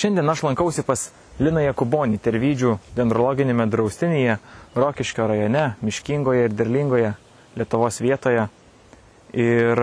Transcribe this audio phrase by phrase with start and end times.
[0.00, 1.10] Šiandien aš lankausi pas
[1.44, 4.38] Liną Jakubonį, Tervydžių dendrologinėme draustinyje,
[4.72, 7.10] Rokiškio rajone, Miškingoje ir Derlingoje,
[7.60, 8.46] Lietuvos vietoje.
[9.36, 9.82] Ir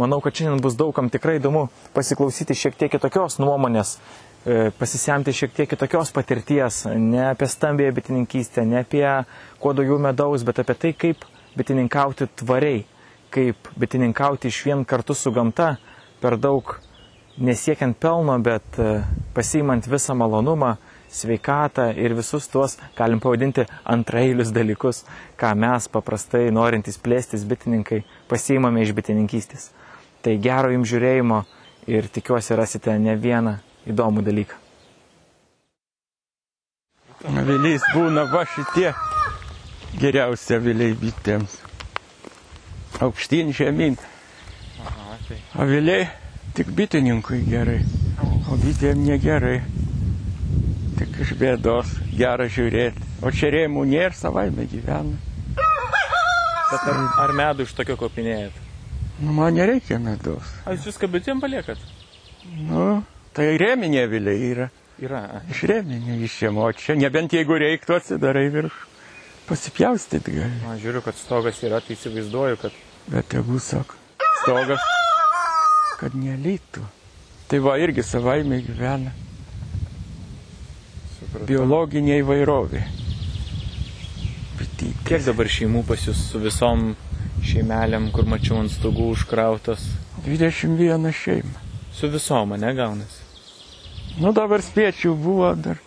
[0.00, 3.92] manau, kad šiandien bus daugam tikrai įdomu pasiklausyti šiek tiek kitokios nuomonės,
[4.42, 9.06] e, pasisemti šiek tiek kitokios patirties, ne apie stambėją bitininkystę, ne apie
[9.62, 11.22] kuo daugiau medaus, bet apie tai, kaip
[11.54, 12.82] bitininkauti tvariai,
[13.30, 15.76] kaip bitininkauti iš vien kartu su gamta,
[16.18, 16.80] per daug
[17.38, 19.00] nesiekiant pelno, bet e,
[19.34, 20.76] pasiimant visą malonumą,
[21.12, 25.04] sveikatą ir visus tuos, galim pavadinti, antrailius dalykus,
[25.38, 29.70] ką mes paprastai norintys plėstis bitininkai pasiimame iš bitininkystės.
[30.22, 31.42] Tai gero jums žiūrėjimo
[31.92, 34.62] ir tikiuosi rasite ne vieną įdomų dalyką.
[37.26, 38.90] Aviliais būna va šitie
[39.98, 41.56] geriausi aviliai bitėms.
[43.02, 43.96] Aukštyn žemyn.
[44.84, 45.40] Aha, tai.
[45.64, 46.06] Aviliai
[46.56, 47.82] tik bitininkui gerai,
[48.50, 49.58] o bitėm negerai.
[50.96, 53.04] Tik iš bėdos gera žiūrėti.
[53.20, 55.18] O čia rėmų nėra, savaime gyvena.
[55.56, 58.56] Bet ar, ar medų iš tokio kopinėjat?
[59.20, 60.48] Nu, man nereikia medaus.
[60.64, 61.80] Ar jūs viską bitėm paliekat?
[62.56, 63.02] Nu,
[63.36, 64.70] tai rėminė aviliai yra.
[65.02, 65.22] Yra.
[65.52, 68.80] Iš rėminė išėmo, čia nebent jeigu reiktų atsidarai virš.
[69.46, 70.64] Pasipjaustyt gali.
[70.64, 73.94] Man žiūriu, kad stogas yra, tai įsivaizduoju, kad Bet tegu sako,
[74.40, 74.82] stogas,
[75.98, 76.84] kad nelytų.
[77.50, 79.12] Tai va irgi savaime gyvena
[81.18, 81.46] supratau.
[81.48, 82.82] biologinė įvairovė.
[84.58, 85.04] Bitytė.
[85.08, 86.94] Kiek dabar šeimų pas jūs su visom
[87.46, 89.84] šeimelėm, kur mačiau ant stogų užkrautas?
[90.26, 91.62] 21 šeima.
[91.94, 93.22] Su visom, ne gaunasi?
[94.20, 95.80] Nu dabar spiečių buvo, dar,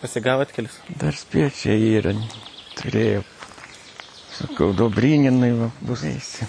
[0.00, 0.78] Pasigavot kelis?
[1.00, 2.14] dar spiečiai yra.
[2.78, 3.24] Turėjau.
[4.38, 6.46] Sakau, dobryninai va, bus eisi.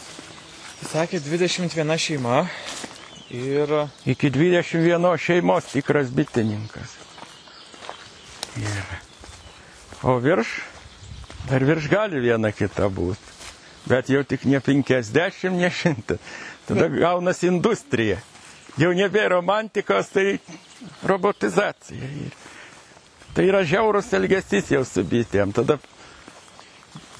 [0.88, 2.46] Sakė 21 šeima
[3.36, 3.74] ir
[4.10, 6.96] Iki 21 šeimos tikras bitininkas.
[8.58, 8.96] Ir.
[10.04, 10.48] O virš,
[11.50, 13.36] dar virš gali viena kita būti.
[13.90, 16.18] Bet jau tik ne 50, ne 100.
[16.68, 18.20] Tada gaunasi industrija.
[18.80, 20.40] Jau nebėra romantikos, tai
[21.04, 22.10] robotizacija.
[22.24, 22.36] Ir
[23.36, 25.54] tai yra žiaurus elgesys jau su bitėm.
[25.56, 25.80] Tada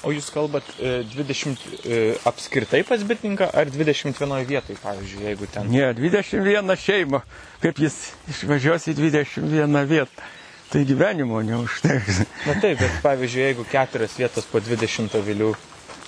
[0.00, 5.68] O jūs kalbat e, 20 e, apskritai pas bitininką ar 21 vietoj, pavyzdžiui, jeigu ten.
[5.68, 7.20] ne, 21 šeima,
[7.60, 7.98] kaip jis
[8.32, 10.28] išvažiuos į 21 vietą.
[10.70, 12.22] Tai gyvenimo neužteks.
[12.46, 15.50] Na taip, bet pavyzdžiui, jeigu keturias vietas po 20 avilių,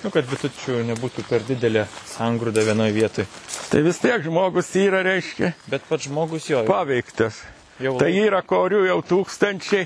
[0.01, 3.27] nu kad bitučių nebūtų per didelė sangrūda vienoje vietoje.
[3.69, 7.43] Tai vis tiek žmogus yra, reiškia, Bet pats žmogus jo paveiktas.
[7.83, 9.85] jau Tai yra korių jau tūkstančiai,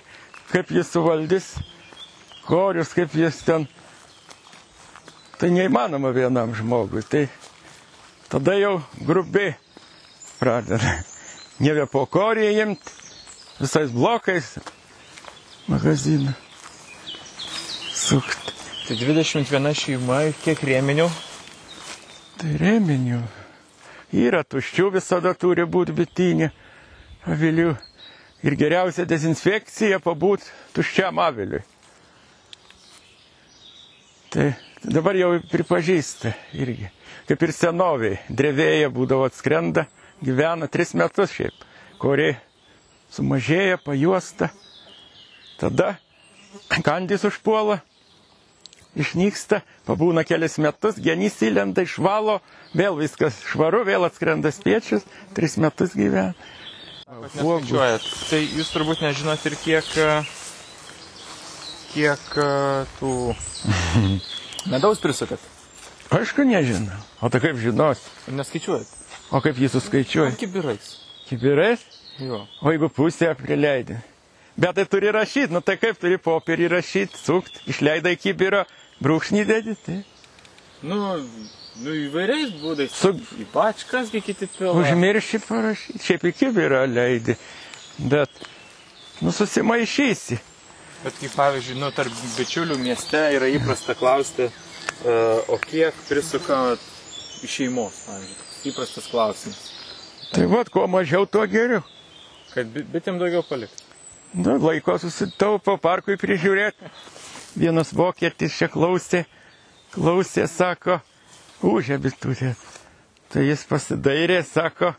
[0.53, 1.50] kaip jis suvaldys,
[2.47, 3.67] korius, kaip jis ten.
[5.37, 7.03] Tai neįmanoma vienam žmogui.
[7.05, 7.27] Tai
[8.29, 9.53] tada jau grubiai
[10.39, 10.97] pradeda.
[11.61, 12.93] Nebe po korį imti,
[13.61, 14.57] visais blokais
[15.69, 16.33] magaziną
[17.93, 18.53] sukti.
[18.87, 21.07] Tai 21 šeima ir kiek rėminių?
[22.37, 23.19] Tai reminių.
[24.15, 26.51] Yra tuščių visada turi būti bitinė
[27.27, 27.73] avilių.
[28.45, 30.45] Ir geriausia dezinfekcija pabūt
[30.77, 31.63] tuščiam aviliui.
[34.31, 34.51] Tai
[34.83, 36.89] dabar jau pripažįsta irgi.
[37.27, 38.19] Kaip ir senoviai.
[38.29, 39.88] Drevėje būdavo atskrenda,
[40.23, 41.65] gyvena tris metus šiaip.
[42.01, 42.35] Kuri
[43.11, 44.51] sumažėja, pajuosta.
[45.57, 45.95] Tada
[46.85, 47.79] kandys užpuola,
[48.97, 52.39] išnyksta, pabūna kelias metus, genys įlenda, išvalo,
[52.77, 55.05] vėl viskas švaru, vėl atskrenda spiečius,
[55.37, 56.33] tris metus gyvena.
[57.07, 59.91] Tai jūs turbūt nežinot ir kiek,
[61.93, 62.49] kiek e,
[62.99, 63.13] tų
[64.72, 65.39] medaus prisukat.
[66.11, 66.95] Aišku, nežinau.
[67.22, 68.00] O tai kaip žinos?
[68.31, 68.88] Neskaičiuojat.
[69.35, 70.35] O kaip jį suskaičiuoja?
[70.39, 70.94] Kibirais.
[71.28, 71.81] Kibirais?
[72.19, 72.45] Jo.
[72.63, 73.97] O jeigu pusę prileidai?
[74.57, 78.63] Bet tai turi rašyti, nu tai kaip turi popierį rašyti, sukt, išleidai kibirą,
[79.03, 80.00] brūkšnį dedi, tai
[80.81, 80.97] Nu,
[81.81, 82.94] nu įvairiais būdais.
[82.94, 83.11] Su-
[83.41, 84.75] Į pačkas, kai kiti pila.
[84.78, 87.34] užmirši parašyti, šiaip į kibirą leidi.
[87.97, 88.29] Bet,
[89.22, 90.37] nu susimaišysi.
[91.03, 96.82] Bet kaip pavyzdžiui, nu, tarp bičiulių mieste yra įprasta klausti, uh, o kiek prisukat
[97.46, 98.46] iš šeimos, pavyzdžiui.
[98.72, 99.59] Įprastas klausimas.
[100.34, 101.84] Tai vad, kuo mažiau, tuo geriau.
[102.55, 103.85] Kad bi- bitėm daugiau palikti.
[104.34, 106.90] Nu, laiko susitaupo parkui prižiūrėti.
[107.58, 109.23] Vienas vokietis čia klausė,
[109.93, 110.97] klausė, sako,
[111.66, 112.52] užė bitutė.
[113.32, 114.91] Tai jis pasidairė, sako,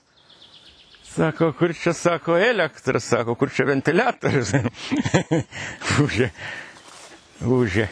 [1.18, 4.52] sako, kur čia, sako, elektra, sako, kur čia ventiliatorius.
[6.04, 6.30] užė,
[7.42, 7.88] užė.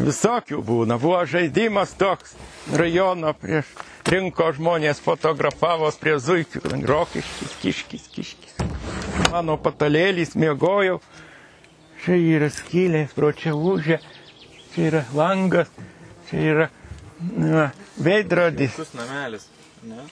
[0.00, 0.96] Visokių būna.
[1.02, 2.34] Buvo žaidimas toks
[2.78, 3.70] rajono prieš
[4.10, 6.62] rinko žmonės fotografavos prie zuikių.
[6.88, 8.54] Rokiškis, kiškis, kiškis.
[9.30, 11.00] mano patalėlys, mėgojau.
[12.04, 13.98] Čia yra skylės, pro čia užė,
[14.72, 15.68] čia yra langas,
[16.30, 16.68] čia yra
[17.20, 17.66] na,
[18.00, 18.72] veidrodis.
[18.78, 19.44] Jaukus namelis.
[19.84, 20.06] Ne?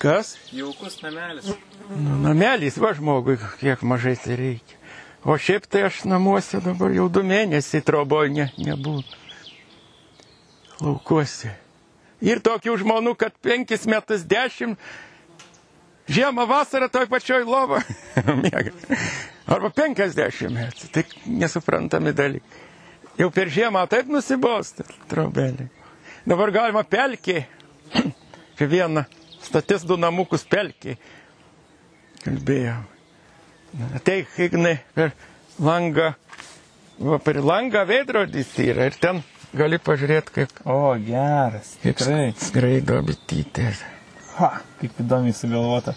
[0.00, 0.38] Kas?
[0.52, 1.50] Jaukus namelis.
[1.92, 4.78] Nu, namelis, va žmogui, kiek mažai tai reikia.
[5.28, 9.04] O šiaip tai aš namuose dabar jau du mėnesiai troboj ne, nebūnu.
[10.80, 11.52] Laukuose.
[12.24, 14.80] Ir tokių žmonių, kad penkis metus dešimt,
[16.08, 17.82] žiemą vasarą toj pačioj lovo.
[18.40, 18.72] Miega.
[19.52, 20.90] Arba penkiasdešimt metų.
[20.96, 21.04] Tai
[21.44, 22.66] nesuprantami dalykai.
[23.20, 25.68] Jau per žiemą taip nusibosta trobelė.
[26.24, 27.42] Dabar galima pelkė.
[28.56, 29.04] Čia vieną
[29.42, 30.96] statys du namukus pelkė.
[32.24, 32.80] Kalbėjau.
[33.96, 35.12] Ateik, Ignai, per
[35.62, 36.14] langą.
[37.00, 39.22] Va, per langą veidrodis yra ir ten
[39.56, 41.76] gali pažiūrėti, kaip, O, geras.
[41.82, 42.32] kaip Tikrai.
[42.36, 43.80] skraido bitytės.
[44.36, 44.50] Ha,
[44.80, 45.94] kaip įdomiai sugalvota.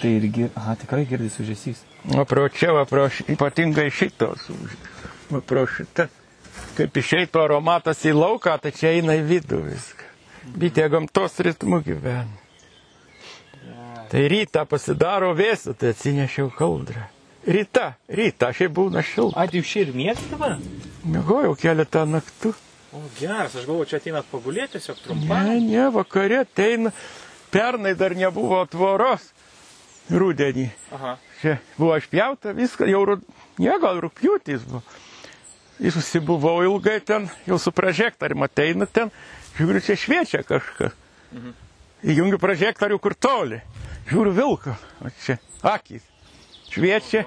[0.00, 1.84] Tai irgi, aha, tikrai girdisi užėsys.
[2.18, 4.48] O pro čia, va, pro, š- ypatingai šitos.
[4.50, 4.76] už-
[5.30, 6.08] Va, pro šitą.
[6.76, 10.08] Kaip išeitų aromatas į lauką, tai čia eina į vidų viską.
[10.58, 12.26] Bitė gamtos ritmu gyvena.
[14.12, 17.06] Tai rytą pasidaro vėsų, tai atsinešiau kaldrą.
[17.48, 19.40] Ryta, ryta, šiaip būna šilta.
[19.40, 20.58] A, tai ir mėgstate dabar?
[21.08, 22.52] Mėgojau keletą naktų.
[22.92, 25.46] O, geras, aš galvoju, čia ateinat pagulėti tiesiog trumpam.
[25.48, 26.92] Ne, ne, vakare ateina.
[27.54, 29.30] Pernai dar nebuvo tvoros.
[30.12, 30.66] Rūdienį.
[30.92, 31.14] Aha.
[31.40, 33.24] Čia buvo išpjauta, viską, jau, rud-
[33.62, 34.82] ne, gal rūpjūtis buvo.
[35.82, 39.08] Jis susibuvau ilgai ten, jau su prožektorium ateina ten,
[39.58, 40.96] žiūriu, čia šviečia kažkas.
[42.02, 43.60] Įjungiu prožektorių kur toli.
[44.10, 46.02] Žiūriu vilką, o čia akys.
[46.72, 47.24] Šviečia,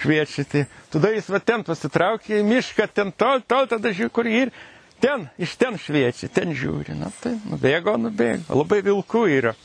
[0.00, 0.46] šviečia.
[0.48, 0.64] Tai
[0.94, 4.52] tada jis va ten pasitraukė į mišką, ten tol, tol, tada žiūriu, kur jį ir
[5.02, 6.96] ten, iš ten šviečia, ten žiūri.
[6.96, 8.46] Na tai, nubėgo, nubėgo.
[8.56, 9.56] Labai vilkų yra.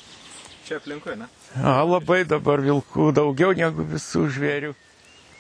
[0.67, 1.29] Čia aplinkui, ne?
[1.57, 4.75] A, labai dabar vilkų daugiau negu visų žvėrių.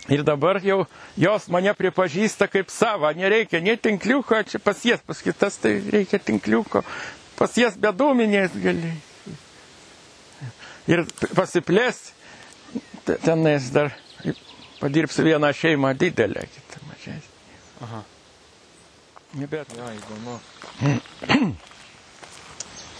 [0.09, 0.85] Ir dabar jau
[1.19, 3.11] jos mane pripažįsta kaip savo.
[3.13, 6.81] Nereikia nei tinkliuko, čia pas jas, pas kitas tai reikia tinkliuko.
[7.37, 8.91] Pas jas bedūminės gali.
[10.89, 11.03] Ir
[11.37, 11.99] pasiplės,
[13.05, 13.93] te- tenais dar
[14.81, 17.21] padirbsiu vieną šeimą didelę, kitą mažesnę.
[17.85, 18.01] Aha.
[19.37, 19.69] Nebet.
[19.77, 20.39] Jo, įdomu.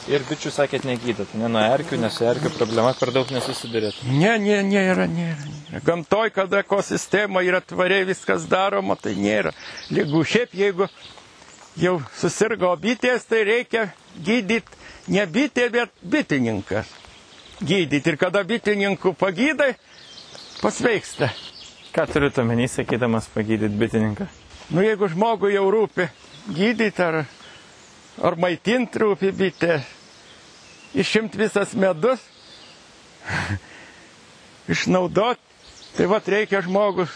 [0.10, 4.00] Ir bičių sakėt negydat, ne nuo erkių, nes erkių problema per daug nesusidurėt.
[4.10, 5.46] Ne, ne, nėra, nėra.
[5.46, 5.82] nėra.
[5.86, 9.54] Gamtoj, kada ekosistema yra tvariai viskas daroma, tai nėra
[9.94, 10.24] lygų.
[10.26, 10.88] Šiaip jeigu
[11.80, 14.82] jau susirgo bitės, tai reikia gydyti
[15.14, 16.90] ne bitė, bet bitininkas.
[17.62, 18.10] Gydyti.
[18.10, 19.76] Ir kada bitininkų pagydai,
[20.64, 21.30] pasveiksta.
[21.94, 24.26] Ką turite omeny, sakydamas pagydyti bitininką?
[24.72, 26.08] Nu jeigu žmogui jau rūpi
[26.50, 27.22] gydyti ar,
[28.20, 29.80] ar maitinti rūpi bitė,
[30.98, 32.20] išimti visas medus,
[34.74, 35.42] išnaudoti,
[35.96, 37.12] tai vad reikia žmogus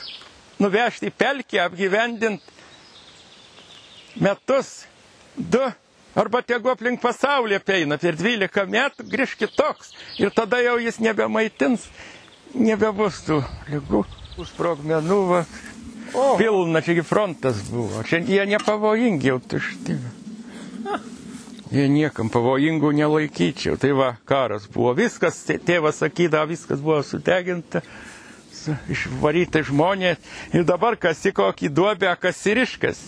[0.62, 2.54] nuvežti į pelkę, apgyvendinti
[4.24, 4.86] metus,
[5.36, 5.64] du,
[6.16, 9.92] arba tegu aplink pasaulį apeina per 12 metų, grįž kitoks.
[10.22, 11.90] Ir tada jau jis nebemaitins,
[12.56, 13.42] nebebus tų
[13.72, 14.06] lygų,
[14.54, 15.46] sprogmenų, va,
[16.16, 18.04] O, pilna, čiagi frontas buvo.
[18.08, 19.98] Čia jie nepavojingi jau tušti.
[21.76, 23.76] Jie niekam pavojingų nelaikyčiau.
[23.82, 24.94] Tai va, karas buvo.
[24.96, 27.82] Viskas, tė- tėvas sakydavo, viskas buvo sudeginta,
[28.56, 30.22] su- išvaryti žmonės.
[30.56, 33.02] Ir dabar kas į kokį duobę, kas įriškas.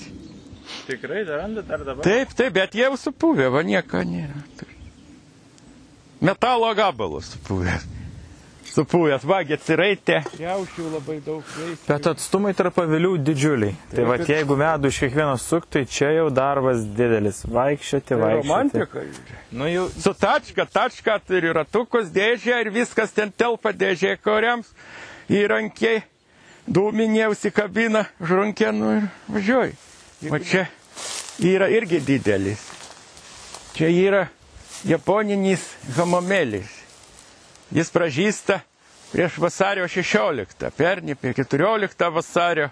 [0.88, 2.04] tikrai dar randat dar dabar?
[2.04, 4.44] Taip, taip, bet jau supuvę, va nieko nėra.
[6.22, 7.84] Metalo gabalus supuvęs.
[8.78, 10.20] Supuvęs, vagė atsiraitė.
[10.38, 11.80] Jaušių labai daug veisė.
[11.88, 13.74] Bet atstumai tarp avilių didžiuliai.
[13.96, 17.40] Tai va, bet- jeigu medų iš kiekvieno suk, tai čia jau darbas didelis.
[17.50, 18.48] Vaikščioti, Tai vaikščioti.
[18.48, 19.06] romantika.
[19.52, 24.70] Nu jau, Su tačka, tačka turi ratukus, dėžė ir viskas ten telpa dėžė koriams,
[25.34, 26.04] įrankiai,
[26.70, 29.74] dūminė užsikabina, žrunkenų ir važiuoji.
[30.30, 30.68] O čia
[31.42, 32.62] yra irgi didelis.
[33.74, 34.28] Čia yra
[34.86, 35.66] japoninis
[35.98, 36.77] hamomelis.
[37.72, 38.62] Jis pražįsta
[39.12, 42.70] prieš vasario 16, pernį apie 14 vasario,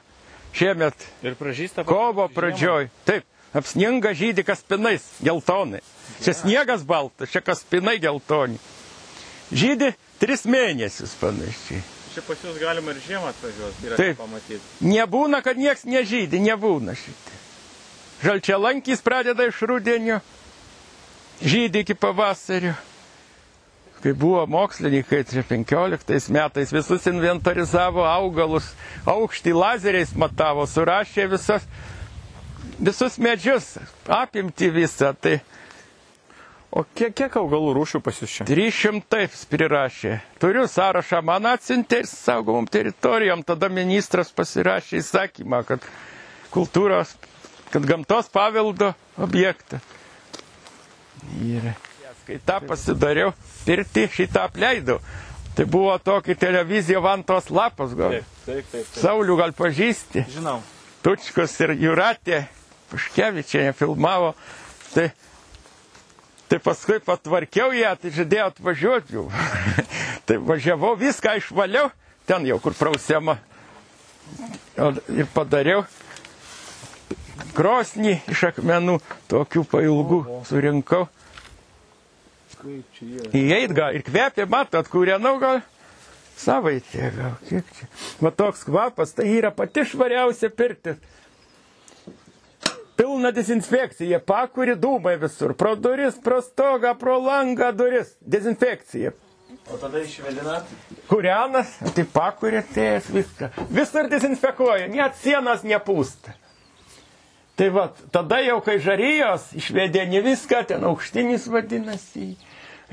[0.56, 1.84] šiemet ir pražįsta.
[1.88, 2.90] kovo pradžioj.
[3.08, 3.26] Taip,
[3.56, 5.82] apsninga žydį kaspinais, geltonai.
[6.24, 8.60] Čia sniegas baltas, čia kaspinai geltoni.
[9.52, 11.84] Žydį tris mėnesius panašiai.
[12.16, 14.18] Čia pas jūs galima ir žiemą atvažiuoti ir Taip.
[14.18, 14.62] pamatyti.
[14.88, 17.40] Nebūna, kad nieks nežydė, nebūna šitai.
[18.24, 20.22] Žalčialankys pradeda iš rudenio,
[21.44, 22.72] žydį iki pavasario.
[24.04, 28.68] Kai buvo mokslininkai, čia 15 metais visus inventarizavo augalus,
[29.10, 31.66] aukštį lazeriais matavo, surašė visas,
[32.78, 33.72] visus medžius,
[34.22, 35.14] apimti visą.
[35.18, 35.40] Tai...
[36.76, 38.46] O kiek, kiek augalų rūšių pas jūs čia?
[38.50, 40.18] 300 prirašė.
[40.44, 43.46] Turiu sąrašą, man atsintė ir saugomom teritorijom.
[43.48, 45.88] Tada ministras pasirašė įsakymą, kad
[46.52, 47.16] kultūros,
[47.72, 48.92] kad gamtos paveldo
[49.24, 49.80] objektą.
[51.48, 51.72] Ir
[52.28, 53.34] kai tą pasidariau,
[53.66, 55.00] pirti šitą apleidau.
[55.56, 58.18] Tai buvo tokia televizija Vantos lapas gal.
[58.46, 58.90] taip, taip.
[59.00, 60.26] Saulių gal pažįsti.
[60.36, 60.58] Žinau.
[61.06, 62.42] Tučkus ir Juratė
[62.92, 64.34] Paškevičiai filmavo.
[64.94, 65.08] Tai,
[66.50, 69.26] tai paskui patvarkiau ją, tai žadėjau atvažiuoti jau.
[70.28, 71.88] tai važiavau, viską išvaliau,
[72.28, 73.38] ten jau kur prausiama.
[74.82, 75.86] O- Ir padariau
[77.56, 78.98] krosnį iš akmenų,
[79.32, 81.06] tokių pailgų surinkau.
[81.06, 81.16] Čia yra?
[82.66, 85.62] Įeit gal ir kvepia, matot, kūrenau gal
[86.40, 87.90] savaitė, gal kiek čia.
[88.24, 90.98] Va toks kvapas, tai yra pati švariausia pirtis.
[92.96, 99.12] Pilna dezinfekcija, pakuri dūmai visur, pro duris, pro stogą, pro langą duris, dezinfekcija.
[99.74, 100.70] O tada išvedinat?
[101.10, 103.52] Kurianas, tai pakuri atėjęs viską.
[103.74, 106.36] Visur dezinfekuoja, net sienas nepūsta.
[107.56, 112.34] Tai va, tada jau kai žarijos išvedė ne viską, ten aukštinis vadinasi.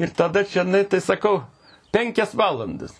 [0.00, 1.42] Ir tada čia, na, tai sakau,
[1.92, 2.94] penkias valandas.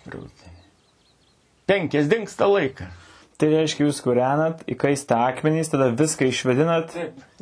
[1.69, 2.99] Penkias dinksta laikas.
[3.41, 6.93] Tai reiškia, jūs kūrenat, įkaista akmenys, tada viską išvedinat.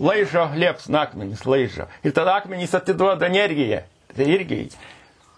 [0.02, 1.90] Laižo liepsna akmenys, laižo.
[2.08, 3.84] Ir tada akmenys atiduoda energiją.
[4.16, 4.64] Tai irgi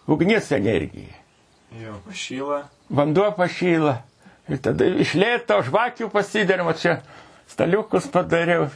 [0.08, 1.18] ugnis energija.
[1.82, 1.98] Jo.
[2.06, 2.62] Pašyla.
[2.90, 3.98] Vanduo pašyla.
[4.52, 7.00] Ir tada iš lėto žvakių pasidarimo čia
[7.50, 8.70] staliukus padariau.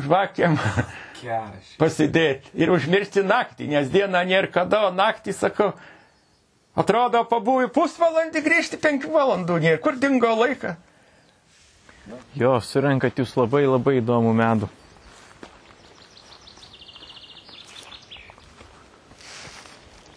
[0.00, 0.58] Žvakiam
[1.24, 1.74] Geras.
[1.80, 2.52] pasidėti.
[2.60, 5.72] Ir užmiršti naktį, nes dieną nėra kada, o naktį sakau.
[6.74, 9.80] Atrodo, pabūju pusvalandį grįžti penkių valandų, nėra.
[9.82, 10.76] Kur dingo laikas?
[12.36, 14.68] Jo, surenkat jūs labai labai įdomų medų.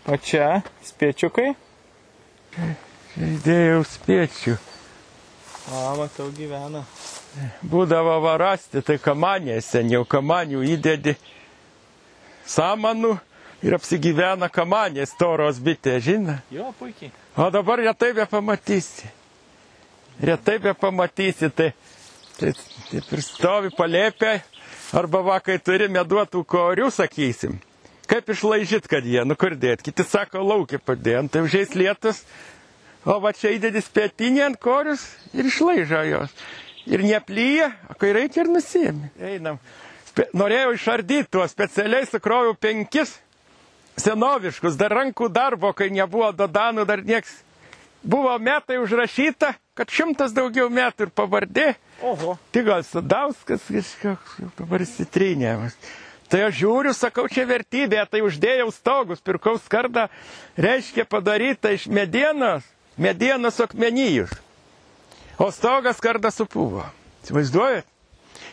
[0.08, 1.52] O čia spiečiukai?
[3.18, 4.58] Įdėjau spiečių.
[5.68, 6.86] O, matau, gyvena.
[7.62, 11.16] Būdavo varasti, tai kamanė seniau, kamanių įdedi
[12.48, 13.18] samanų
[13.66, 16.40] ir apsigyvena kamanės toros bitė, žinai.
[16.54, 17.12] Jo, puikiai.
[17.38, 19.10] O dabar retai be pamatysi.
[20.24, 21.72] Retai be pamatysi, tai,
[22.40, 22.54] tai
[22.90, 24.40] taip ir stovi palėpė,
[24.98, 27.60] arba va, kai turi meduotų korių, sakysim.
[28.08, 29.84] Kaip išlaižyt, kad jie nukurdėt.
[29.84, 32.24] Kiti sako, laukia padėjant, tai užeis lietus.
[33.08, 35.04] O va čia įdedi spėtinį ant korius
[35.36, 36.34] ir išlaižo jos.
[36.88, 39.12] Ir neplyja, o kai reikia ir nusėmė.
[39.20, 39.58] Einam.
[40.08, 43.18] Spe norėjau išardyti tuos, specialiai sukroviau penkis
[44.00, 47.42] senoviškus, dar rankų darbo, kai nebuvo dodanų, dar nieks.
[48.08, 51.68] Buvo metai užrašyta, kad šimtas daugiau metų ir pavardė.
[52.06, 52.38] Oho.
[52.56, 55.76] Tik gal Sadauskas kažkoks, dabar įsitrynėmas.
[56.28, 60.08] Tai aš žiūriu, sakau, čia vertybė, tai uždėjau stogus, pirkau skardą,
[60.60, 62.68] reiškia padaryta iš medienos,
[63.00, 64.34] medienos akmenijus.
[65.38, 66.84] O stogas skarda supuvo.
[67.24, 67.86] Įsivaizduojat?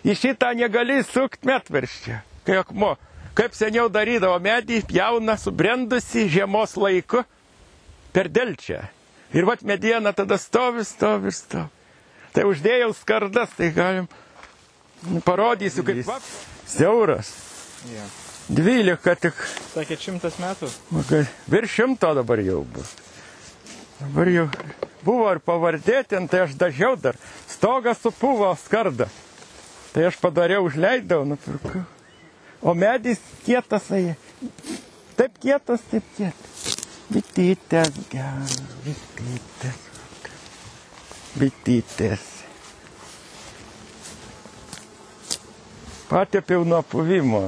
[0.05, 2.95] Į šitą negali sukti metverščia, kai akmuo.
[3.35, 7.25] Kaip seniau darydavo medį, jauna, subrendusi žiemos laiku
[8.15, 8.85] per delčią.
[9.35, 11.71] Ir vat mediena tada stovi, stovi stovi.
[12.35, 14.07] Tai uždėjau skardas, tai galim
[15.27, 16.21] parodysiu, kaip va,
[16.69, 17.31] siauras.
[17.91, 18.07] Ja.
[18.55, 19.39] 12 tik,
[19.73, 20.69] Sakė, šimtas metų.
[21.49, 22.91] virš šimto dabar jau bus.
[24.03, 24.49] Dabar jau
[25.05, 27.19] buvo ir pavardė ten, tai aš dažiau dar.
[27.51, 29.09] Stogas supuvo skardą.
[29.95, 31.85] Tai aš padariau, užleidau, nupirkau.
[32.65, 34.17] O medis kietas, ai.
[35.15, 36.79] Taip kietas, taip kietas.
[37.13, 38.55] Bitytės, geras,
[38.87, 39.83] bitytės.
[41.39, 42.25] Bitytės.
[46.09, 47.45] Patėpiau nuo puvimo.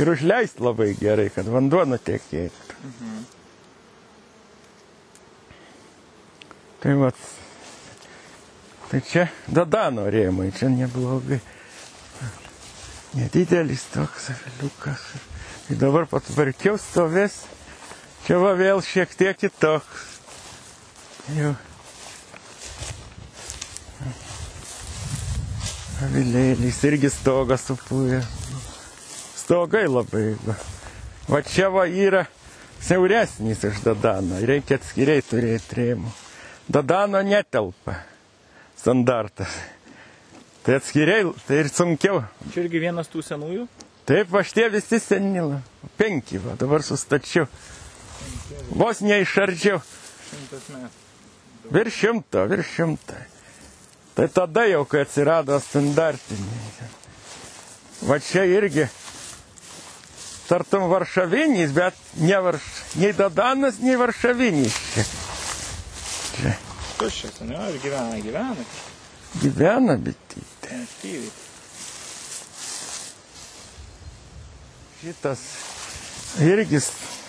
[0.00, 2.78] Ir užleist labai gerai, kad vanduo nutekėtų.
[6.84, 7.08] Tai va.
[8.90, 11.38] Tai čia dadano rėmai, čia neblogai.
[13.16, 15.04] Nedidelis toks aviliukas.
[15.72, 17.38] Ir dabar patvarkiau stovės.
[18.26, 20.02] Čia va vėl šiek tiek kitoks.
[21.38, 21.54] Jau.
[26.04, 28.18] Avilėlis irgi stogas supūvė.
[29.40, 30.26] Stogai labai.
[31.32, 32.26] Va čia va yra
[32.84, 34.42] siauresnis iš Dadano.
[34.44, 36.12] Reikia atskiriai turėti rėmų.
[36.68, 38.00] Dadano netelpa.
[38.76, 39.52] Standartas.
[40.64, 42.22] Tai atskiriai, tai ir sunkiau.
[42.52, 43.66] Čia irgi vienas tų senųjų.
[44.08, 45.60] Taip, va šitie visi senila.
[46.00, 47.46] Penki, va, dabar sustačiau.
[48.72, 49.80] Vos neišardžiau.
[50.30, 51.00] Šimtas metų.
[51.72, 53.20] Virš šimto, virš šimto.
[54.14, 56.88] Tai tada jau, kai atsirado standartiniai.
[58.04, 58.88] Va čia irgi
[60.48, 64.80] tartum varšavinis, bet ne varš, nei dadanas, nei varšavinis.
[64.94, 65.23] Čia.
[66.34, 66.54] Čia
[66.98, 67.58] Tuščias, ne?
[67.70, 68.64] Ir gyvena, gyvena.
[69.42, 70.76] gyvena bitytė.
[70.84, 71.32] Aktyviai.
[75.00, 75.42] Šitas
[76.40, 76.80] irgi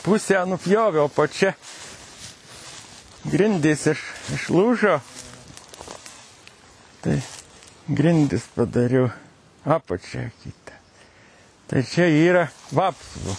[0.05, 1.55] pusę nupjovė, o po čia
[3.25, 4.05] grindys iš,
[4.37, 4.99] išlūžo.
[7.05, 7.17] Tai
[7.89, 9.09] grindys padariau
[9.65, 10.79] apačią kitą.
[11.65, 13.35] Tai čia yra vapsvų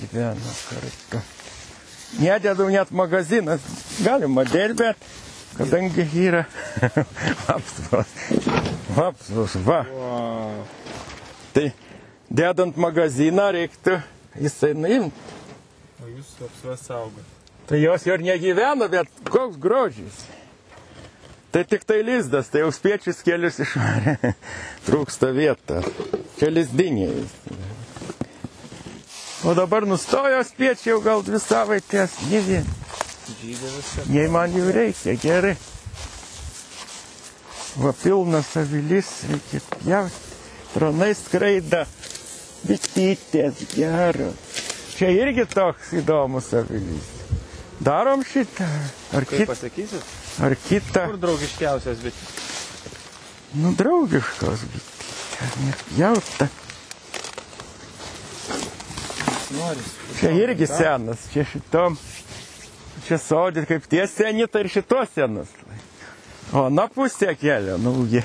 [0.00, 1.24] gyvena kartu.
[2.20, 3.64] Nedėdau net magazinas.
[4.04, 5.06] Galima dėti, bet
[5.58, 6.44] kadangi yra
[7.46, 8.14] vapsvos.
[8.94, 9.80] Vapsvos, va.
[9.90, 10.64] Wow.
[11.54, 11.68] Tai
[12.30, 13.98] dedant magaziną reiktų
[14.40, 15.34] jisai nuimti.
[16.02, 17.34] O jūs apsvas saugot.
[17.68, 20.24] Tai jos jau ir negyvena, bet koks grožis.
[21.54, 24.34] Tai tik tai lizdas, tai jau spiečius kelius išvarė.
[24.88, 25.80] Trūksta vieta.
[26.40, 27.22] Čia lizdiniai.
[29.44, 32.14] O dabar nustojo spiečiai jau gal dvi savaitės.
[32.30, 32.68] Ne vien.
[34.12, 35.54] Jei man jų reikia, gerai.
[37.80, 40.22] Va pilnas avilys, reikia pjauti.
[40.74, 41.84] Tranai skraida.
[42.64, 44.54] Bitytės geros.
[44.96, 47.10] Čia irgi toks įdomus avilys.
[47.84, 48.64] Darom šitą.
[49.12, 50.12] Ar, Kaip kit, pasakysit?
[50.46, 51.04] ar kitą.
[51.10, 52.36] Kur draugiškiausias bitės?
[53.60, 55.56] Nu, draugiškos bitytės.
[55.66, 56.48] Nepjauta.
[59.56, 59.90] Noris.
[60.20, 61.28] Čia irgi senas.
[61.32, 61.98] Čia šitom.
[63.04, 65.50] Čia sodit kaip tie seni, tai ir šitos senas.
[66.54, 68.22] O na pusė kelio, nugi.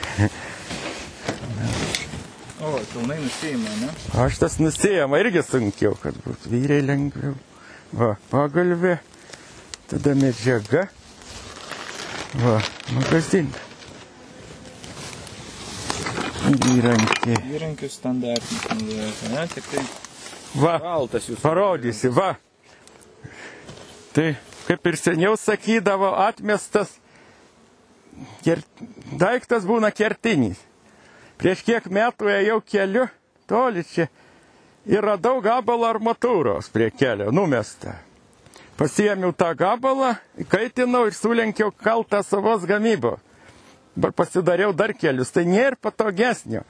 [2.60, 3.92] O, pilnai nusėjimą, ne?
[4.24, 7.34] Aš tas nusėjama irgi sunkiau, kad būtų vyriai lengviau.
[7.96, 8.98] Va, pagalvė,
[9.90, 10.90] tada medžiaga.
[12.44, 12.60] Va,
[12.94, 13.66] magazinė.
[16.50, 17.40] Įrankį.
[17.56, 19.48] Įrankius standartinis naudojate, ne?
[19.56, 19.82] Tik tai
[20.58, 20.80] Va,
[21.42, 22.34] parodysi, va.
[24.14, 24.32] Tai
[24.66, 26.96] kaip ir seniau sakydavo, atmestas
[28.46, 28.62] ker...
[29.18, 30.60] daiktas būna kertinis.
[31.40, 33.06] Prieš kiek metų ėjau keliu,
[33.48, 34.10] toli čia,
[34.90, 37.96] ir radau gabalą armatūros prie kelio, numestą.
[38.80, 43.20] Pasiėmiau tą gabalą, įkaitinau ir sulenkiau kaltą savos gamybos.
[43.96, 46.62] Dabar pasidariau dar kelius, tai nėra patogesnio.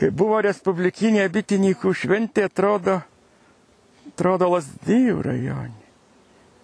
[0.00, 3.00] Kai buvo Respublikinė bitininkų šventė, atrodo,
[4.08, 5.76] atrodo Lasdijų rajone.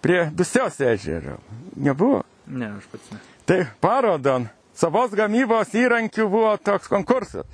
[0.01, 1.37] Prie Dusios ežero.
[1.75, 2.23] Nebuvo.
[2.47, 3.21] Ne, aš pats ne.
[3.47, 7.47] Tai parodon, savos gamybos įrankių buvo toks konkursas.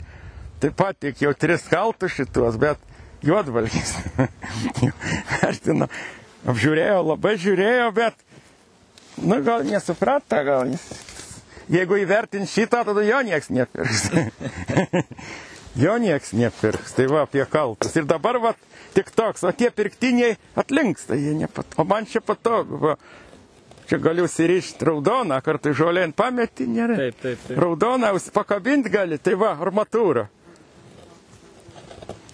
[0.64, 2.80] Taip pat tik jau tris kaltus šitos, bet
[3.26, 3.96] juodvalgys.
[5.42, 5.90] Vertino,
[6.52, 8.16] apžiūrėjo, labai žiūrėjo, bet,
[9.24, 10.86] nu gal nesuprata, gal jis.
[11.72, 14.10] Jeigu įvertins šitą, tada jo nieks nepirks.
[15.84, 16.96] jo nieks nepirks.
[16.98, 17.96] Tai va apie kaltus.
[17.96, 18.52] Ir dabar va
[18.96, 21.78] tik toks, o tie pirktiniai atlinksta, jie nepat.
[21.78, 22.80] O man čia patogu.
[22.82, 22.96] Va.
[23.90, 26.96] Čia galiu įsirišti raudoną, kartu žolėn pameti, nėra.
[27.02, 27.60] Taip, taip, taip.
[27.60, 30.30] Raudoną pakabinti gali, tai va, armatūra.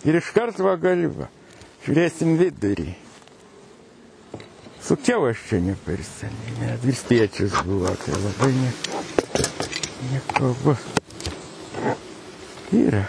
[0.06, 1.28] Ir iš karto va gali va.
[1.88, 2.94] Žiūrėsim vidurį.
[4.86, 8.72] Sukiau aš čia ne per seniai, net ir spiečius buvo, tai labai ne,
[10.12, 10.88] nieko bus.
[12.80, 13.04] Yra.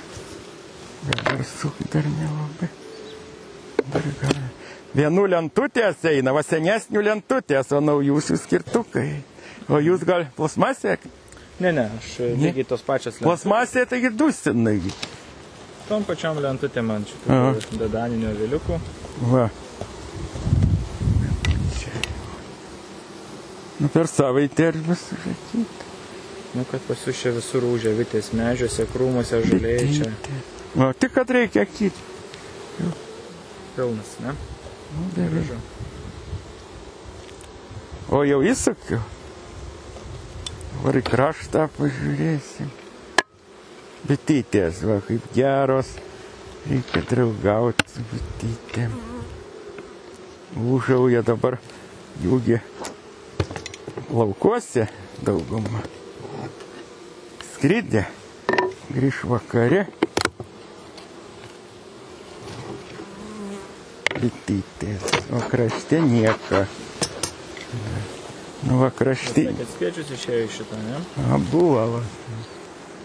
[1.06, 2.68] Dabar suk dar nelabai.
[5.00, 9.08] Vienų lentutės eina, va senesnių lentutės, o naujųsių skirtukai.
[9.70, 10.98] O jūs gal plasmasė?
[11.60, 12.50] Ne, ne, aš ne.
[12.50, 13.24] lygiai tos pačias lentutės.
[13.24, 14.76] Plasmasė taigi dusinai.
[15.88, 18.80] Tom pačiam lentutė man šitų dadaninių vėliukų.
[19.32, 19.48] Va.
[23.80, 25.64] Nu per savaitę ir visą žakyti.
[26.52, 30.10] Nu, kad pas jūs čia visur užė vitės medžiuose, krūmuose, žolėje čia
[30.74, 32.08] Va, tik kad reikia kiti.
[33.76, 34.34] pilnas, ne?
[35.14, 35.58] Gražu.
[38.10, 39.00] O jau įsakiau.
[40.80, 42.70] Var į kraštą pažiūrėsim.
[44.08, 45.92] Bitytės, va, kaip geros.
[46.66, 48.96] Reikia draugauti su bitytėm.
[50.74, 51.60] Užauja dabar
[52.24, 52.58] jūgi
[54.10, 54.88] laukuose
[55.24, 55.84] dauguma.
[57.52, 58.08] Skridė,
[58.90, 59.86] grįž vakare.
[64.20, 66.64] Bitytės, o krašte nieko.
[68.62, 69.46] Nu, va, krašty.
[69.56, 70.98] Kad spiečius išėjo iš šito, ne?
[71.24, 72.02] A, buvo, va.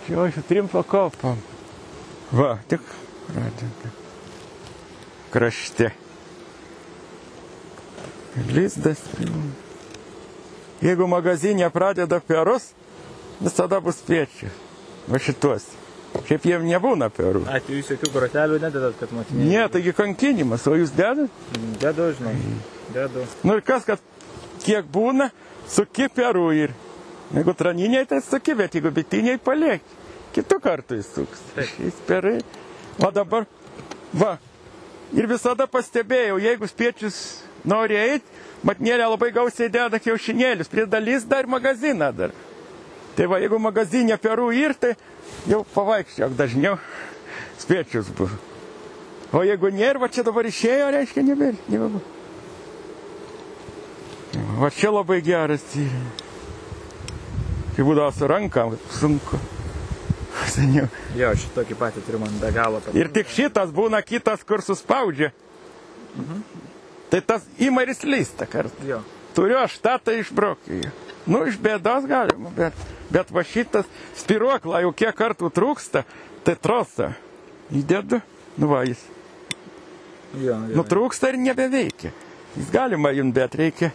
[0.06, 1.40] Čia aš trim pakopam.
[2.36, 2.84] Va, tik
[3.30, 3.94] pradeda.
[5.32, 5.94] Krašte.
[8.52, 9.00] Lizdas.
[10.84, 12.74] Jeigu magazinė pradeda perus,
[13.40, 14.52] visada bus piečių.
[15.08, 15.70] Va šituos.
[16.26, 17.44] Šiaip jiem nebūna perų.
[17.52, 19.48] Ai, tai jūs jokių grotelių nededat, kad motinė.
[19.50, 21.44] Ne, taigi kankinimas, o jūs dedat?
[21.82, 22.34] Dedu, žinai.
[22.96, 23.26] Dedu.
[23.46, 24.02] Nu ir kas, kad
[24.64, 25.30] kiek būna,
[25.70, 26.76] suki perų ir.
[27.36, 29.84] Jeigu traniniai, tai suki, bet jeigu bitiniai paliek.
[30.36, 31.44] Kitų kartų įsuks.
[31.56, 31.72] Taip.
[31.76, 32.38] Šis perai.
[33.04, 33.48] O dabar,
[34.16, 34.36] va.
[35.16, 37.20] Ir visada pastebėjau, jeigu spiečius
[37.68, 42.34] nori eiti, matnėlė labai gausiai deda kiaušinėlius, prie dalis dar magaziną dar.
[43.16, 44.96] Tai va, jeigu magazinė perų ir, tai
[45.48, 46.76] jau pavaikščiok dažniau
[47.62, 48.34] spiečius bus.
[49.36, 51.58] O jeigu nėra, va čia dabar išėjo, reiškia nebėra.
[51.72, 52.04] nebėra.
[54.60, 56.04] Va čia labai geras yra.
[57.76, 59.40] Kai būdavo su ranka, sunku.
[60.52, 60.88] Seniau.
[61.18, 62.80] Jo, šitokį patį turiu man be galo.
[62.84, 62.96] Pat...
[62.96, 65.32] Ir tik šitas būna kitas, kur suspaudžia.
[67.12, 68.88] Tai tas ima ir slysta kartą.
[68.88, 69.02] Jo.
[69.36, 70.80] Turiu aš tą tai išbraukį.
[71.26, 72.74] Nu, iš bėdos galima, bet,
[73.14, 73.88] bet va šitas
[74.20, 76.04] spiruoklą jau kiek kartų trūksta,
[76.46, 77.12] tai trosą
[77.74, 78.20] įdedu,
[78.62, 79.02] nu va jis.
[80.36, 80.76] Jo, jo.
[80.78, 82.12] Nutrūksta ir nebeveikia.
[82.56, 83.90] Jis galima jums, bet reikia.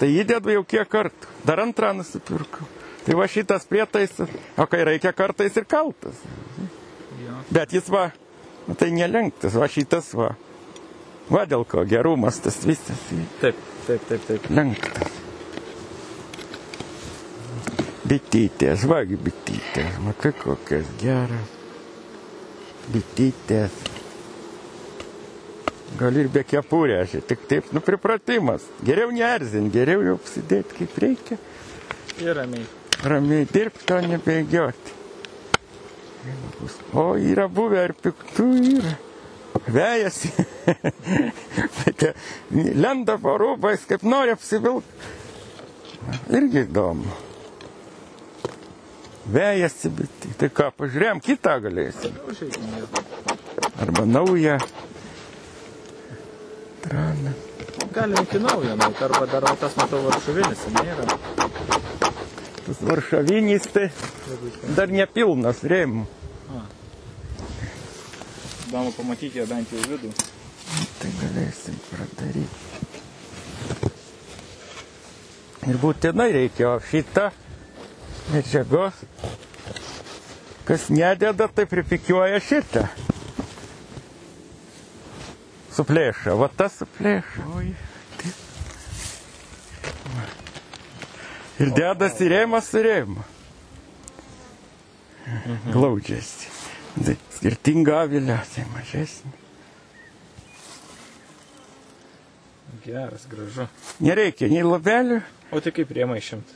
[0.00, 1.30] Tai įdedu jau kiek kartų.
[1.46, 2.66] Dar antrą nusipirkau.
[3.06, 6.18] Tai va šitas prietaisas, o kai reikia kartais ir kaltas.
[7.22, 7.36] jo.
[7.54, 8.08] Bet jis va,
[8.66, 10.32] nu, tai nelenktas, va šitas va.
[11.30, 13.00] Va dėl ko gerumas tas visas
[13.40, 14.44] Taip, taip, taip, taip.
[14.50, 15.25] lenktas.
[18.06, 21.54] Bitytės, vagi bitytės, matai kokias geras.
[22.92, 23.78] Bitytės.
[25.98, 28.68] Gal ir be kepurės, tik taip, nu pripratimas.
[28.86, 31.40] Geriau neerzint, geriau jau apsidėti kaip reikia.
[32.22, 32.68] Ir ramiai.
[33.02, 34.94] Ramiai dirbti, o nebėgioti.
[36.94, 38.96] O yra buvę ir piktų yra.
[39.66, 40.30] Vejasi.
[41.80, 42.14] Tokia,
[42.54, 45.14] Lenda po rūbais, kaip nori apsivilkti.
[46.30, 47.25] Irgi įdomu.
[49.26, 52.14] Vejasi, bet tai ką, pažiūrėjom, kitą galėsim.
[53.82, 54.58] Arba naują.
[56.84, 57.32] Traną.
[57.96, 61.06] Galim iki naujo, nu, arba dar tas matau varšuvinis, nėra.
[62.66, 63.88] Tas varšavinis tai
[64.78, 66.04] dar nepilnas rėmų.
[68.66, 70.10] Įdomu pamatyti jo bent jau vidų.
[71.00, 72.62] Tai galėsim pradaryti.
[75.66, 77.30] Ir būtinai reikia o šitą
[78.32, 78.94] medžiagos.
[80.66, 82.86] Kas nededa, tai pripikiuoja šitą.
[85.76, 87.46] Suplėša, va tas suplėša.
[87.58, 87.70] Oi.
[91.62, 93.22] Ir dedasi rėmas su rėmu.
[95.72, 96.52] Glaudžiasi.
[96.96, 99.32] Tai skirtinga avilė, tai mažesnė.
[102.86, 103.66] Geras, gražu.
[103.98, 105.20] Nereikia nei labelių,
[105.54, 106.48] O tai kaip rėmą išimt?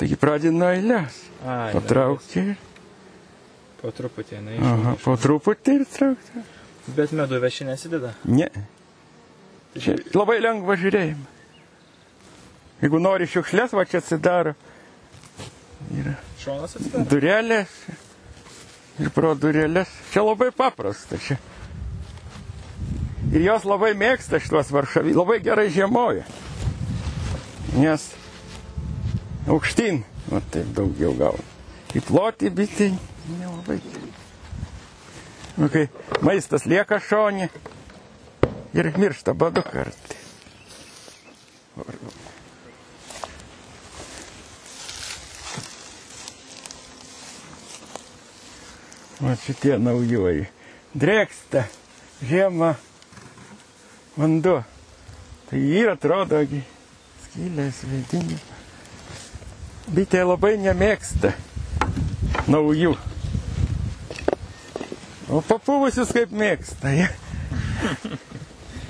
[0.00, 1.22] Taigi pradedi nuo eilės.
[1.72, 2.46] Patraukti.
[3.80, 5.02] Po truputį, na, Aha, išimt.
[5.04, 6.42] po truputį ir traukti.
[6.96, 8.12] Bet medų veši nesideda.
[8.24, 8.46] Ne,
[9.76, 11.26] čia labai lengva žiūrėjimą.
[12.82, 14.52] Jeigu nori šiukšlės, va čia atsidaro.
[15.96, 17.04] Yra šonas atsidaro.
[17.10, 17.72] durelės.
[19.00, 19.88] Ir pro durelės.
[20.12, 21.18] Čia labai paprasta.
[21.20, 21.36] Čia.
[23.32, 25.12] Ir jos labai mėgsta šitos varšavį.
[25.16, 26.24] Labai gerai žiemoja.
[27.76, 28.06] Nes
[29.46, 31.44] aukštyn, o taip daugiau gauna.
[31.96, 32.90] Į plotį bitai
[33.38, 33.78] nelabai.
[35.56, 35.86] Nu, kai
[36.26, 37.48] maistas lieka šonė
[38.76, 40.18] ir miršta badu kartą.
[49.24, 50.44] O šitie naujoji.
[50.96, 51.64] Drėksta,
[52.24, 52.74] žiemą,
[54.16, 54.58] vanduo.
[55.46, 58.55] Tai yra atrodo skylės vidinė.
[59.94, 61.30] Bitė labai nemėgsta
[62.50, 62.94] naujų.
[65.30, 66.90] O papuvusius kaip mėgsta.
[66.94, 67.08] Ja.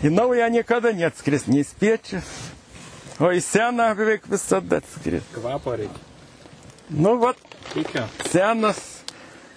[0.05, 2.29] Į naują niekada neatskris, nei spiečius.
[3.21, 5.25] O į seną beveik visada atskris.
[5.35, 6.03] Kvapo reikia.
[6.93, 7.33] Nu, va,
[7.73, 8.05] Tikio.
[8.31, 8.79] senas,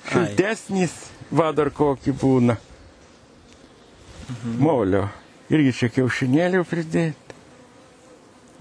[0.10, 0.94] šiltesnis,
[1.32, 2.56] va dar kokį būna.
[4.60, 5.08] Molio.
[5.50, 7.38] Irgi čia kiaušinėlių pridėti.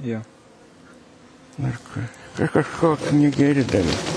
[0.08, 0.20] Jo.
[1.64, 2.10] Ar kur-
[2.44, 4.16] ar kažkokį negeri dalykai.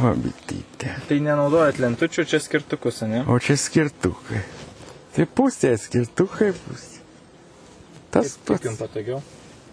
[0.00, 0.90] Va, bitytė.
[1.08, 3.20] Tai nenaudojat lentučių, čia skirtukus, ne?
[3.30, 4.40] O čia skirtukai.
[5.14, 7.02] Tai pusė skirtukai pusė.
[8.14, 8.88] Tas Kaip, kaip jums pats.
[8.88, 9.20] patogiau?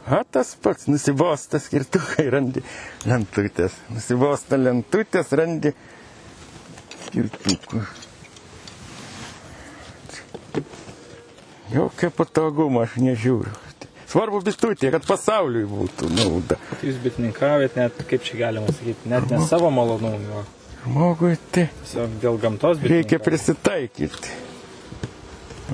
[0.06, 0.88] A, tas pats.
[0.90, 2.62] Nusibosta skirtukai, randi
[3.10, 3.76] lentutės.
[3.94, 5.74] Nusibosta lentutės, randi
[7.08, 7.82] skirtukų.
[11.72, 13.54] Jokio patogumo aš nežiūriu.
[14.12, 16.58] Svarbu bitutė, kad pasauliui būtų nauda.
[16.84, 20.44] Jūs bitininkaujat net, kaip čia galima sakyti, net ne savo malonumui, o
[20.82, 24.32] Žmogui tai Tiesiog dėl gamtos reikia prisitaikyti.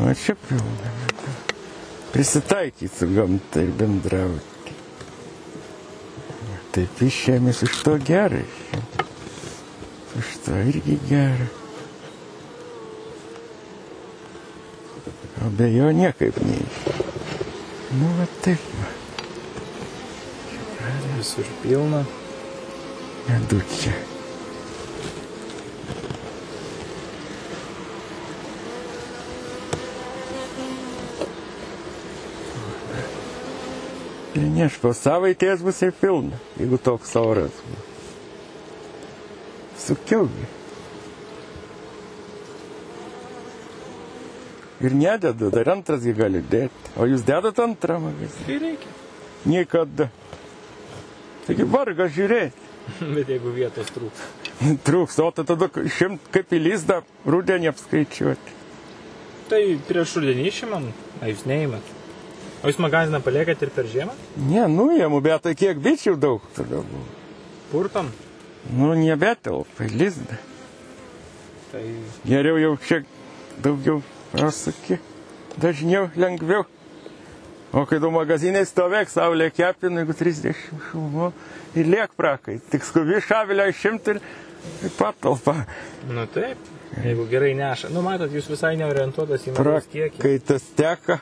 [0.03, 0.91] O čia pilna.
[2.11, 4.75] Prisitaikyti su gamta ir bendrauti.
[6.75, 8.43] Taip išėmės iš to gerai.
[10.19, 11.49] Iš to irgi gerai.
[15.45, 17.06] O be jo niekaip neiš.
[17.91, 18.57] Nu, va taip.
[21.17, 22.03] Visur pilna.
[23.27, 23.93] Nedu čia.
[34.35, 37.95] Ir neš po savaitės bus ir pilna, jeigu toks oras bus.
[39.87, 40.56] Sukiaugi.
[44.83, 46.93] Ir nededu, dar antras jį gali dėti.
[47.01, 48.45] O jūs dedat antrą magaziną?
[48.45, 48.91] Tai reikia.
[49.49, 50.09] Niekada.
[51.47, 52.67] Taigi vargas žiūrėti.
[53.15, 54.27] Bet jeigu vietos trūks.
[54.85, 58.55] Trūks, o tai tada šimt kaip į lizdą rudenį apskaičiuoti.
[59.47, 60.89] Tai prieš rudenį išimam,
[61.21, 61.93] a jūs neįmat.
[62.63, 64.15] O jūs magaziną paliekat ir per žiemą?
[64.49, 67.05] Ne, nuėmų, bet tai kiek bičių daug tada buvo.
[67.71, 68.09] Purtom.
[68.75, 70.39] Nu, nebetelpa į lizdą.
[71.71, 71.83] Tai
[72.27, 73.07] Geriau jau šiek
[73.63, 74.01] daugiau
[74.33, 74.99] prasakė,
[75.61, 76.65] dažniau, lengviau.
[77.75, 81.31] O kai du magazinai stovėk, saulė kepina, jeigu 30 šilumų
[81.77, 82.61] ir liek prakai.
[82.71, 84.21] Tik skubi šavilę išimti ir
[84.87, 85.55] į patalpą.
[86.07, 86.61] Nu taip,
[87.03, 87.91] jeigu gerai neša.
[87.91, 90.21] Nu matot, jūs visai neorientuotas į medaus kiekį.
[90.23, 91.19] Kai tas teka,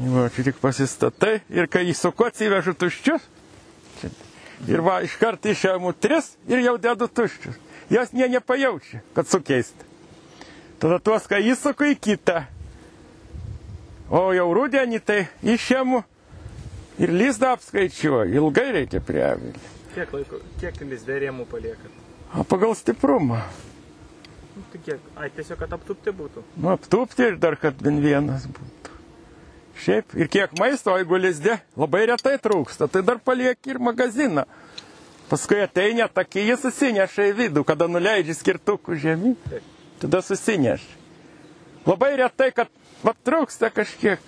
[0.00, 3.28] va, čia tik pasistatai ir kai jį suku atsivežu tuščius,
[4.70, 7.60] ir va, iškart išėmu tris ir jau dedu tuščius.
[7.90, 9.89] Jos nie nepajaučia, kad sukeisti.
[10.80, 12.46] Tada tuos, kai įsuku į kitą.
[14.10, 16.00] O jau rudenį tai išėmu
[17.04, 18.32] ir lizdą apskaičiuoju.
[18.40, 19.60] Ilgai reikia prievilį.
[19.92, 21.98] Kiek laiko, kiek lizdėrėmų paliekat?
[22.32, 23.42] O pagal stiprumą.
[24.54, 25.04] Nu, tai kiek?
[25.20, 26.44] Ai, tiesiog, kad aptupti būtų.
[26.56, 28.96] Nu, aptūpti ir dar, kad bent vienas būtų.
[29.80, 34.46] Šiaip, ir kiek maisto, jeigu lizdė labai retai trūksta, tai dar palieki ir magaziną.
[35.30, 39.76] Paskui ateina takį, jis susineša į vidų, kada nuleidži skirtukų žemį, Taip.
[40.00, 40.98] Tada susineša.
[41.86, 42.68] Labai retai, kad
[43.04, 44.20] va trūksta kažkiek.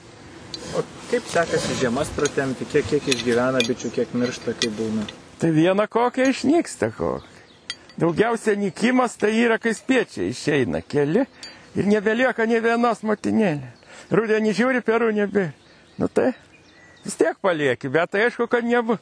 [0.78, 5.04] O kaip sekasi žiemas pratemti, kiek, kiek išgyvena bičių, kiek miršta, kaip būna?
[5.42, 7.28] Tai viena kokia išnyksta kokia.
[8.00, 11.26] Daugiausia nykimas tai yra, kai spiečiai išeina keli
[11.76, 13.80] ir nebelieka ne vienos motinėlės.
[14.12, 15.50] Rudenį žiūri, perų nebe.
[16.00, 16.32] Nu tai
[17.04, 18.96] vis tiek palieki, bet tai aišku, kad nebu.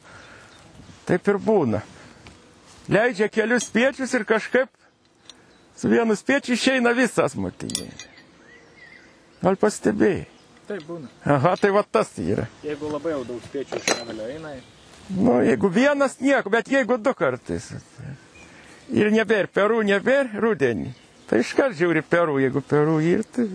[1.07, 1.81] Taip ir būna.
[2.91, 4.69] Leidžia kelius spiečius ir kažkaip
[5.81, 8.05] su vienu spiečiu išeina visas motinėlės.
[9.41, 10.27] Gal pastebėjai?
[10.69, 11.09] Taip būna.
[11.25, 12.45] Aha, tai va tas yra.
[12.63, 14.53] Jeigu labai jau daug spiečių iš avilio eina,
[15.17, 17.71] Nu, jeigu vienas nieko, bet jeigu du kartais.
[18.91, 20.93] Ir nebėr, perų nebėr, rudenį.
[21.27, 23.47] Tai iškart žiūri perų, jeigu perų ir tai.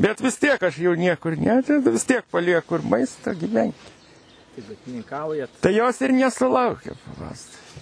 [0.00, 3.96] Bet vis tiek aš jau niekur nededu, vis tiek palieku ir maistą gyventi.
[4.54, 5.50] tai betininkaujat.
[5.60, 7.79] Tai jos ir nesulaukia pavasarį.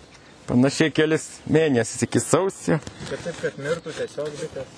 [0.49, 2.79] Panašiai kelis mėnesius iki sausio.
[3.11, 4.71] Bet taip, kad mirtų tiesiog bitės.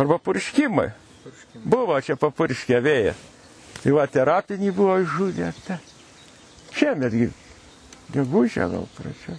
[0.00, 0.86] Arba purškimai.
[1.20, 1.64] Purškimai.
[1.74, 3.18] Buvo čia papurškė vėjas.
[3.82, 5.50] Tai va terapinį buvo žudė.
[6.72, 7.26] Šiemet gi
[8.14, 9.36] gegužę gal prašiau.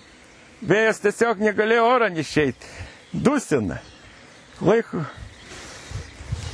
[0.70, 2.70] Vėjas tiesiog negalėjo orą išeiti.
[3.14, 3.80] Dusina.
[4.62, 5.02] Laiku.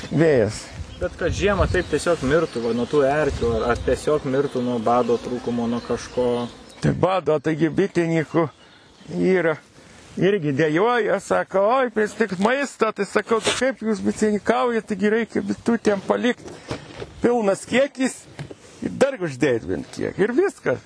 [0.09, 0.61] Vėjas.
[1.01, 5.19] Bet kad žiemą taip tiesiog mirtų, va, nuo tų erkių, ar tiesiog mirtų nuo bado
[5.19, 6.47] trūkumo, nuo kažko.
[6.79, 8.47] Tai bado, taigi bitininkų
[9.15, 9.57] yra.
[10.19, 16.01] Irgi dėjoja, sako, oi, pristik maistą, tai sakau, tai kaip jūs bitininkaujate, taigi reikia bitutėm
[16.03, 16.55] palikti.
[17.21, 18.17] Pilnas kiekis
[18.83, 20.17] ir dar uždėti bent kiek.
[20.19, 20.81] Ir viskas.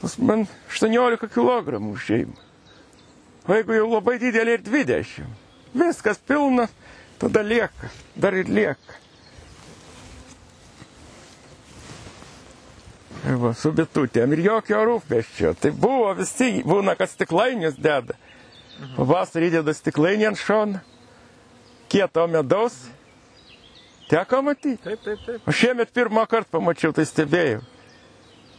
[0.00, 2.34] Pas man 18 kg šeima.
[3.44, 5.30] O jeigu jau labai didelė ir 20.
[5.76, 6.72] Viskas pilnas,
[7.20, 7.92] tada lieka.
[8.16, 9.03] Dar ir lieka.
[13.24, 15.54] Va, su bitutėm ir jokio rūpeščio.
[15.60, 18.16] Tai buvo visi, būna, kad stiklainius deda.
[18.96, 20.82] Pavasarį deda stiklainį ant šono.
[21.92, 22.76] Kieto medaus.
[24.10, 24.80] Teko matyti.
[24.84, 25.46] Taip, taip, taip.
[25.48, 27.62] O šiemet pirmą kartą pamačiau, tai stebėjau.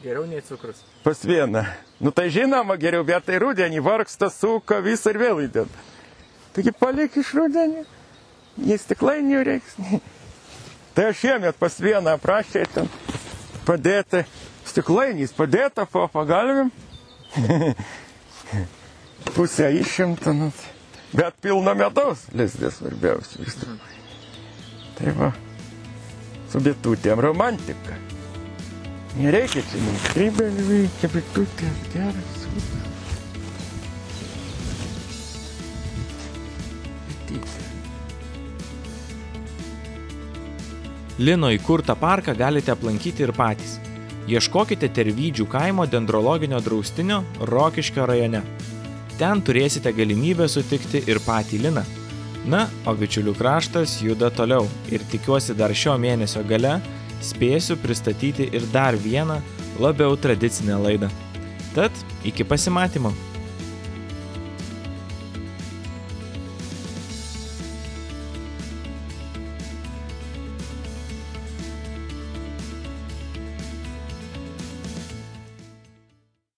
[0.02, 0.82] Geriau nei cukrus.
[1.04, 1.66] Pas vieną.
[2.00, 5.86] Nu tai žinoma geriau, bet tai rudenį vargsta, suka, visą ir vėl įdeda.
[6.56, 7.86] Taigi palik iš rudenį.
[8.66, 9.78] Nei stiklainių reiks.
[10.96, 12.86] Tai aš šiemet pas vieną prašė ten
[13.68, 14.22] padėti
[14.76, 16.72] stiklainiais padėta po pagalvim.
[19.36, 20.52] Pusę išimtinat.
[20.52, 20.72] Nu.
[21.16, 23.86] Bet pilna medaus, lizdė svarbiausia vis tik.
[24.98, 25.30] Tai va,
[26.52, 27.96] su bitutėm romantika.
[29.16, 32.42] Nereikia čia nei krybelių, reikia bitutės geras.
[41.16, 43.78] Lino įkurtą parką galite aplankyti ir patys.
[44.26, 48.42] Ieškokite Tervydžių kaimo dendrologinio draustinio Rokiškio rajone.
[49.20, 51.84] Ten turėsite galimybę sutikti ir patį Liną.
[52.50, 56.80] Na, o bičiulių kraštas juda toliau ir tikiuosi dar šio mėnesio gale
[57.22, 59.38] spėsiu pristatyti ir dar vieną
[59.82, 61.10] labiau tradicinę laidą.
[61.78, 61.94] Tad
[62.26, 63.14] iki pasimatymo.